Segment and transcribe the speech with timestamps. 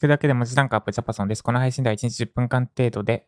[0.00, 1.44] くだけで文字単価アップジャパソンです。
[1.44, 3.26] この配信では1日10分間程度で、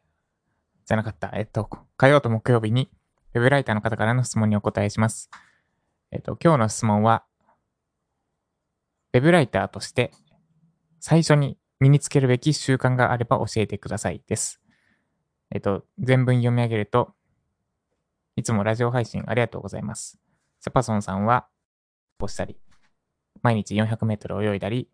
[0.87, 1.31] じゃなかった。
[1.35, 2.91] えっと、火曜と木曜日に、
[3.35, 5.31] ウェブライターの方からの質問にお答えします。
[6.11, 7.25] えっと、今日の質問は、
[9.13, 10.13] ウェブライターとして
[10.99, 14.63] 最初に身につけるべき習慣があれば教えてくださいです。
[15.55, 17.13] えっと、全文読み上げると、
[18.37, 20.19] いつもラジオ配信ありがとうございます。
[20.61, 21.49] セパソンさんは、
[22.17, 22.57] ポしたり、
[23.43, 24.89] 毎日400メートル泳いだり、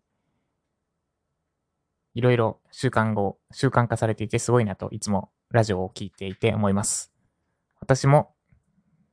[2.13, 7.11] いろいろ習慣語、習慣化されていてすごいなといつもラジオを聞いていて思います。
[7.79, 8.33] 私も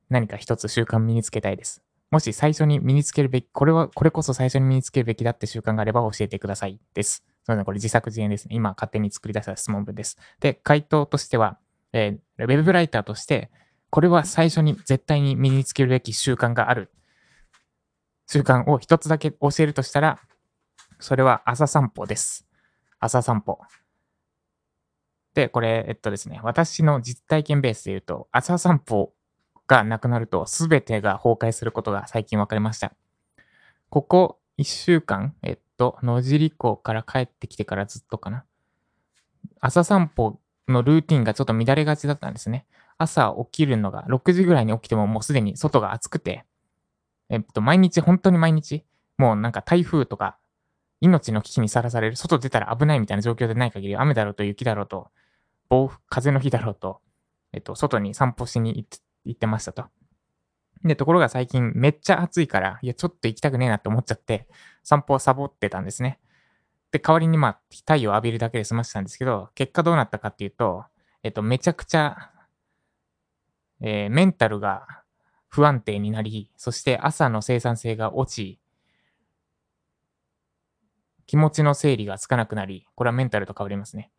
[0.09, 1.83] 何か一つ習慣身につけたいです。
[2.09, 7.25] もし最初に身につけるべき、これは、これこそ最初に身につけるべきだって習慣があれば教えてくださいです。
[7.45, 8.55] そうね、これ自作自演ですね。
[8.55, 10.17] 今勝手に作り出した質問文です。
[10.39, 11.59] で、回答としては、
[11.91, 13.51] えー、ウェブライターとして、
[13.89, 16.91] これは最初に絶対に身につけるべき習慣がある。
[18.27, 20.19] 習慣を一つだけ教えるとしたら、
[20.99, 22.46] それは朝散歩です。
[22.99, 23.59] 朝散歩。
[25.33, 29.13] で、これ、えっとですね、私の実体験ベースで言うと、朝散歩
[29.67, 32.93] がなくなると全てが崩壊することが最近分かりました。
[33.89, 38.45] ここ1週間、えっと、野尻港から帰ってきてからずっとかな。
[39.59, 42.65] 朝散歩のルーティンがちょっと乱れがちだったんですね。
[42.97, 46.45] 朝起きるのが6時ぐらいに起きてももうすでに外が暑くて、
[47.29, 48.85] えっと、毎日、本当に毎日、
[49.17, 50.37] もうなんか台風とか、
[51.01, 55.09] 命の危機にさらされる、外出たら危ないみたいな状況でない限り、雨だろうと雪だろうと、
[55.69, 57.01] 暴風、風の日だろうと、
[57.53, 58.85] えっと、外に散歩しに
[59.25, 59.85] 行ってましたと。
[60.83, 64.47] で、ところが最近めっちゃ暑いから、いや、ちょっと行きたくねえなって思っちゃって、
[64.83, 66.19] 散歩をサボってたんですね。
[66.91, 70.85] で、代わりにまあ、太陽を浴びるだけで済ませたんですけど、結果どうなったかっていうと、
[71.23, 72.31] えっと、めちゃくちゃ、
[73.81, 74.87] えー、メンタルが
[75.49, 78.59] 不安定になり、そして朝の生産性が落ち、
[81.27, 84.11] 気持ちの整理がつかなくなり、これはメンタルと変わりますね。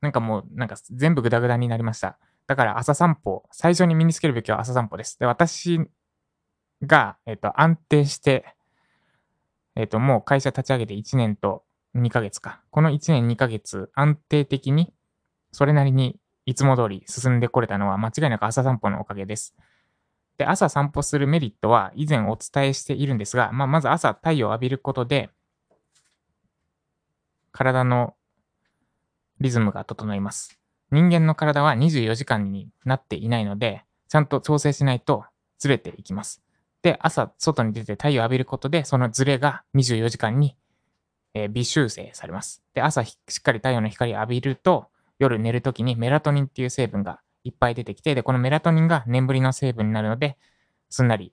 [0.00, 2.18] なんかもう、なんか全部グダグダになりました。
[2.46, 5.18] だから朝散歩、最初に身につけるべきは朝散歩です。
[5.18, 5.80] で、私
[6.82, 8.54] が、えっ、と、安定して、
[9.74, 12.62] えっ、と、もう会社立ち上げて1年と2ヶ月か。
[12.70, 14.94] この1年2ヶ月、安定的に、
[15.52, 19.54] それなりにいつも通り進んでこれたのは間違いなく朝散歩のおかげです。
[20.38, 25.30] で、朝散歩するメリットは以前お伝えしているんですが、まあ、まず朝太陽を浴びることで、
[27.58, 28.14] 体の
[29.40, 30.60] リズムが整います。
[30.92, 35.24] 人間の体は24時間になっていないので、ちゃんと調整しないと
[35.58, 36.40] ずれていきます。
[36.82, 40.56] で、朝外に出て太陽を浴びることで、そのずれが24時間に、
[41.34, 42.62] え、微修正されます。
[42.74, 44.86] で、朝しっかり太陽の光を浴びると、
[45.18, 50.36] 夜寝るときにメラトニンっていう成分がいっぱい出てきて、で、このメラトニンが眠りの成分になるので、
[50.90, 51.32] すんなり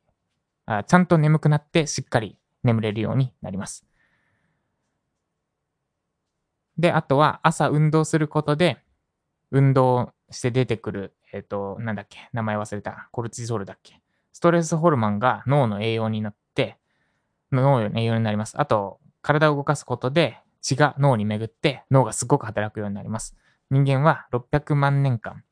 [0.66, 3.86] あ、ちゃんと眠くなってしっかり眠れるようになります。
[6.78, 8.78] で、あとは朝運動することで、
[9.52, 13.10] 運動して出てくる、えっ、ー、と、なんだっけ、名前忘れた。
[13.12, 14.02] コルチゾールだっけ。
[14.34, 16.78] ストレスホルモンが脳の栄養になって、
[17.52, 18.60] 脳の栄養になります。
[18.60, 23.36] あと、体を動かすことで血が脳に巡って脳がすごく働くようになります。
[23.72, 25.44] 人間は600万年間。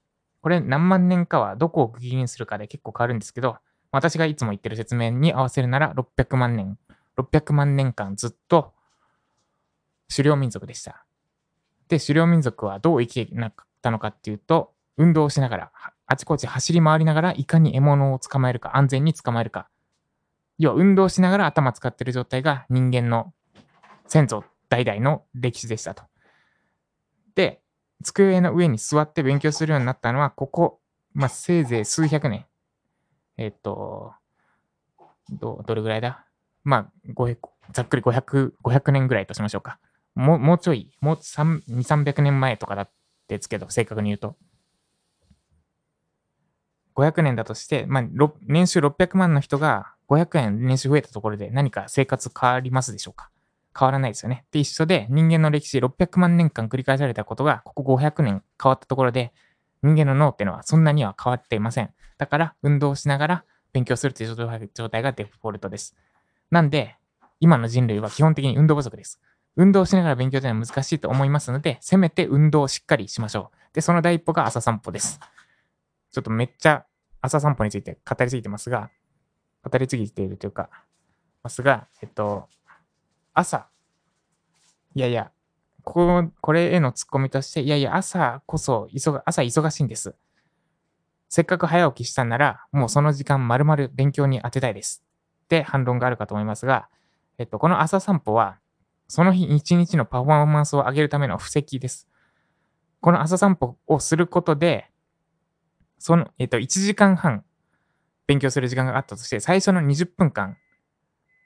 [0.42, 3.58] これ何万年かはどこを区切りにするかで結構変わるんですけど、
[3.92, 6.78] 私がいつも言ってる説明に合わせるなら600万年。
[7.18, 8.74] 600万年間ずっと
[10.16, 11.06] 狩猟民族でした。
[11.88, 15.72] で、狩猟民族はどう生きていなかったのかっていうと、運動しながら、
[16.06, 19.70] あちこち走り回りながら、いかに獲物を捕まえるか、安全に捕まえるか。
[20.58, 23.34] 要は、運動しながら頭使ってる状態が人間の
[24.08, 26.04] 先祖代々の歴史でしたと。
[27.36, 27.62] で、
[28.04, 30.80] 机の上に座って勉強するようになったのは、ここ、
[31.14, 32.46] まあ、せいぜい数百年。
[33.38, 34.14] えっ、と、
[35.30, 36.26] ど、どれぐらいだ？
[36.64, 36.92] まあ、
[37.72, 39.80] ざっくり500、500年ぐらいとしましょうか。
[40.16, 42.90] もう、もうちょい、もう2、300年前とかだ
[43.28, 44.36] ですけど、正確に言うと。
[46.96, 48.04] 500年だとして、まあ、
[48.46, 53.32] 年収600万の人が500円年収増えたところで何か生活変わりますでしょうか？
[53.78, 54.46] 変わらないですよね。
[54.52, 59.34] で、一緒で人間の歴史600万年間繰り返されたことが、ここ500年変わったところで、
[59.82, 61.92] 人間の脳っていうのはそんなには変わっていません。
[62.20, 64.36] だから、運動しながら勉強するという
[64.76, 65.96] 状態がデフォルトです。
[66.52, 66.96] なんで、
[67.40, 69.20] 今の人類は基本的に運動不足です。
[69.56, 73.58] 運動しながら勉強というのは難しいと思いますので、せめて運動をしっかりしましょう。
[73.74, 75.20] で、その第一歩が朝散歩です。
[76.12, 76.86] ちょっとめっちゃ
[77.22, 78.90] 朝散歩について語りすぎてますが、
[79.64, 80.70] 語りすぎているというか、
[81.44, 82.48] ますが、えっと、
[83.34, 83.68] 朝、
[84.96, 85.32] いやいや、
[85.84, 90.16] ここ、これへのツッコミとして、いやいや、朝こそ、忙、朝忙しいんです。
[91.30, 95.04] せっかく早起きしたんなら、もうその時間丸々勉強に当てたいです。
[95.46, 96.90] って反論があるかと思いますが、
[97.38, 98.60] えっと、この朝散歩は、
[99.08, 102.08] その日一日のパフォーマンスを上げるための布石です。
[103.02, 104.90] この朝散歩をすることで、
[106.00, 107.44] その、えっと、1時間半
[108.28, 110.58] 勉強する時間があったとして、最初の20分間、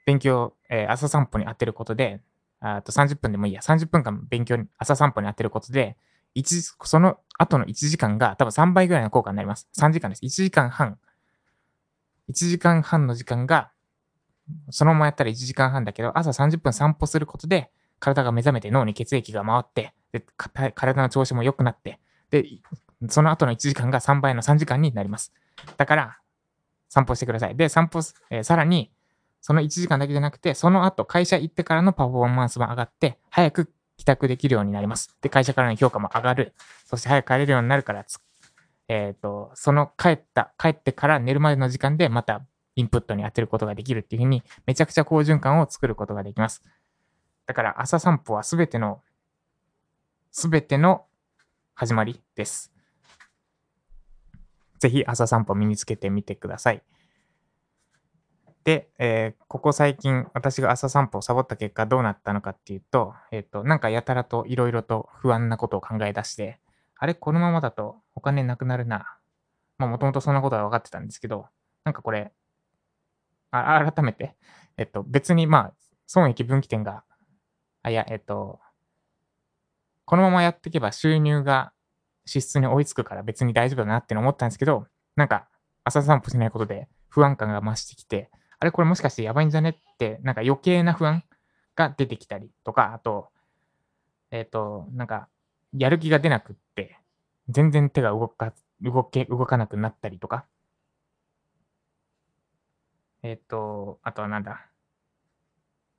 [0.06, 2.20] 勉強、えー、朝散歩に当てることで、
[2.60, 5.96] あと30分でもいいや、30分間勉強に、朝散歩に当てることで、
[6.36, 9.68] 1、その後の1時間が多分3倍ぐらいの効果になります。
[9.76, 10.24] 3時間です。
[10.24, 10.98] 1時間半。
[12.30, 13.70] 1時間半の時間が、
[14.70, 20.24] そのままやったら1時間半だけど、朝30分散歩することで、体が目覚めて脳に血液が回って、で、
[20.74, 21.98] 体の調子も良くなって、
[22.30, 22.44] で、
[23.08, 25.32] その後の1時間が3倍の3時間になります。
[25.76, 26.18] だから、
[26.88, 27.56] 散歩してください。
[27.56, 28.00] で、散歩、
[28.30, 28.90] えー、さらに、
[29.40, 35.16] その1時間だけじゃなくて、その後会社行ってからのパフォーマンスも上がって、早く帰宅できるようになります。
[35.20, 36.54] で、会社からの評価も上がる。
[36.86, 38.04] そして早く帰れるようになるから、
[38.88, 42.42] えっ、ー、と、その帰った、帰ってから寝るまでの時間でまた
[42.78, 46.62] インプットに当てることができるっていうふうに、めちゃくちゃ好循環を作ることができます。
[47.46, 49.02] だから朝散歩はすべての、
[50.30, 51.04] すべての
[51.74, 52.72] 始まりです。
[54.78, 56.82] ぜひ朝散歩身につけてみてください。
[58.62, 66.60] で、えー、ここ最近私が朝散歩をサボった結果どうなったのかっていうと、えっ、ー、と、なんかやたらといろいろと不安なことを考え出して、
[66.96, 69.18] あれ、このままだとお金なくなるな。
[69.78, 71.46] まあ、もともとそんなことは分かってたんですけど、
[71.84, 72.32] なんかこれ、
[73.50, 74.36] あ改めて、
[74.76, 75.74] えっと、別にまあ、
[76.06, 77.04] 損益分岐点が、
[77.82, 78.60] あ、いや、えっと、
[80.04, 81.72] このままやっていけば収入が
[82.24, 84.86] 支出に追いつくから別に大丈夫だなって思ったんですけど、
[85.16, 85.48] なんか
[85.84, 88.30] 朝散歩しないことで不安感が増してきて、
[88.60, 91.24] あれこれもしかしてやばいんじゃねって、なんか余計な不安
[91.76, 93.28] が出てきたりとか、あと、
[94.30, 95.28] えっ、と、なんか、
[95.72, 96.98] やる気が出なくって、
[97.48, 98.52] 全然手が動か、
[98.82, 100.46] 動け、動かなくなったりとか。
[103.22, 104.66] えっ、ー、と、あとはなんだ、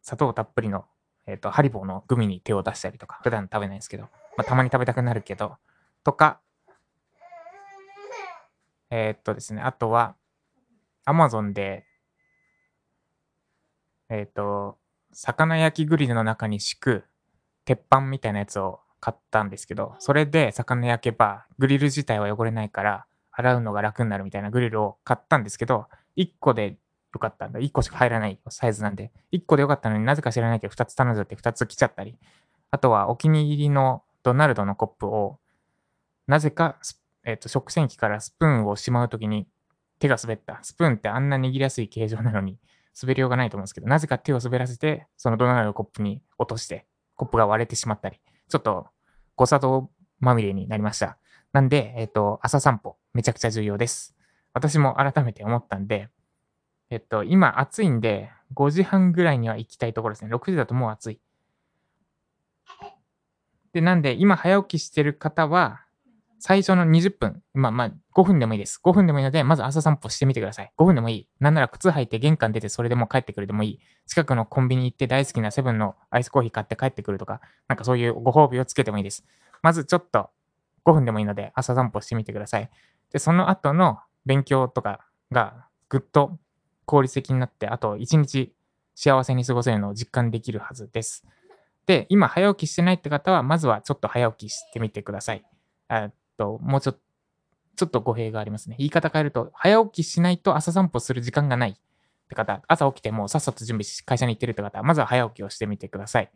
[0.01, 0.85] 砂糖たっぷりの、
[1.25, 5.57] えっ、ー、と、ハリボーのグミに手を出したりとか、普段食べないんですけど、まあ、たまに食べたくなるけど、
[6.03, 6.39] とか、
[8.89, 10.15] えー、っとですね、あとは、
[11.05, 11.85] アマゾンで、
[14.09, 14.77] え、っと、
[15.11, 17.03] 魚焼きグリルの中に敷く
[17.65, 25.87] 鉄板みたいなやつを買ったんですけど、それで魚焼けば、グリル自体は汚れないから、洗うのが楽になるみたいなグリルを買ったんですけど、
[26.17, 26.77] 1個で
[27.13, 27.59] よかったんだ。
[27.59, 32.17] 1個しか入らないサイズなんで、1個でよかったのになぜか知らないけど2つ頼んじゃって2つ来ちゃったり、
[32.71, 35.39] あとはお気に入りのドナルドのコップを
[36.29, 36.77] なぜか、
[37.25, 39.47] えっ、ー、と、食洗機からスプーンをしまうときに
[39.97, 40.59] 手が滑った。
[40.61, 42.59] スプーンってあんな握りやすい形状なのに
[43.01, 46.85] 滑りようがないと思うんですけど、なぜか手を滑らせて、そのドナルドコップに落として、
[47.15, 48.85] コップが割れてしまったり、ちょっと
[49.35, 49.89] 誤作動
[50.19, 51.17] まみれになりました。
[51.51, 54.15] なんで、えっ、ー、と、朝散歩、めちゃくちゃ重要です。
[54.53, 56.09] 私も改めて思ったんで、
[56.89, 60.33] えっと、今暑いんで、5時半ぐらいには行きたいところですね。
[60.33, 61.19] 6時だともう暑い。
[63.73, 65.81] で、なんで、今早起きしてる方は、
[66.39, 68.79] 最初の20分、まあまあ、5分でもいいです。
[68.81, 70.71] 5分でもいいので、まず朝散歩してみてください。
[70.77, 71.27] 5分でもいい。
[71.39, 73.79] なんなら靴履いて玄関出てそれでも帰ってくるでもいい。
[74.07, 79.25] 近くのコンビニ行って大好きなセブンのアイスコーヒー買って帰ってくるとか、なんかそういうご褒美をつけてもいいです。
[79.61, 80.29] まずちょっと
[80.85, 82.69] 5分でもいいので朝散歩してみてください。
[83.11, 86.39] で、その後の勉強とかがぐっと
[86.89, 88.51] 効率的になって、あと1日
[88.95, 91.23] 幸せに過ごせるのを実感できるはずです。
[91.85, 95.45] で、今早起きしてないって方は、まずはちょっと早起きしてみてください。
[95.91, 96.99] えっと、もうちょっと、
[97.75, 98.75] ちょっと語弊がありますね。
[98.79, 101.75] 言い方変えると、早起きしないと朝散歩する時間がないっ
[102.27, 106.31] て方、朝起きてもうさっさと準備し、会社に行ってるって方は、まずは早起きをしてみてください。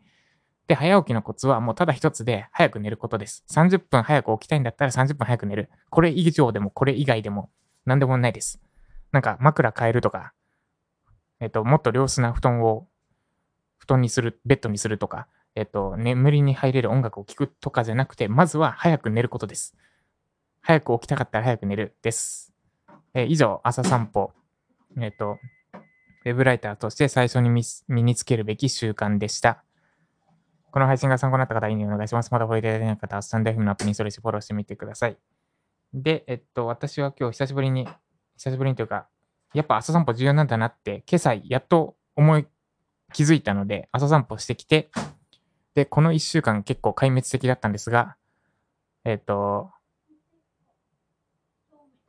[0.68, 3.44] で、早起きのコツはもうただ一つで早く寝ることです。
[3.50, 5.68] 30分早く起きたいんだったら30分早く寝る。
[5.90, 7.50] これ以上でもこれ以外でも
[7.84, 8.60] 何でもないです。
[9.12, 10.32] なんか枕変えるとか、
[11.40, 12.86] えっと、もっと良質な布団を
[13.78, 19.76] 布団にする、ベッドにするとか、えっと、眠りに入れる音楽を聴くとかじゃなくて、まずは早く寝ることです。
[20.62, 22.52] 早く起きたかったら早く寝るです。
[23.12, 24.32] え、以上、朝散歩、
[24.98, 25.38] えっ、と、
[26.24, 29.62] ウェブライターとして最初に身につけるべき習慣でした。
[30.70, 32.32] この配信が参考になった方、いいねお願いします。
[32.32, 35.18] まだフォローいただいてない方は、スタンド FM のアプリにそれしフォローしてみてください。
[35.92, 37.86] で、えっと、私は今日久しぶりに、
[38.36, 39.06] 久しぶりにというか、
[39.54, 42.46] やっぱ朝散歩重要なんだなって、今朝やっと思い、
[43.12, 44.90] 気づいたので、朝散歩してきて、
[45.74, 48.16] で、この1週間結構壊滅的だったんですが、
[49.04, 49.70] えっ、と、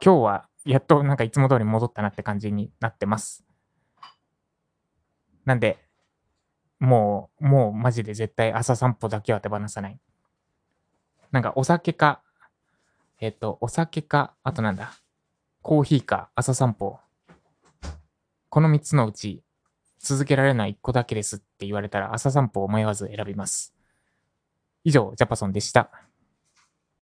[0.03, 3.45] 今日はやっとなんかいつも通り戻ったなって感じになってます。
[5.45, 5.77] なんで、
[6.79, 9.99] もう、もうマジで絶対朝散歩だけは手放さない。
[11.31, 12.23] なんかお酒か、
[13.19, 14.93] えっ、と、お酒か、あとなんだ、
[15.61, 16.99] コーヒーか朝散歩。
[18.55, 19.43] この3つのうち、
[19.99, 23.75] 続けられない1個だけですって言われたら朝散歩を迷わず選びます。
[24.85, 25.91] 以上、ジャパソンでした。